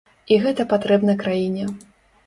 І 0.35 0.39
гэта 0.45 0.65
патрэбна 0.73 1.17
краіне. 1.23 1.71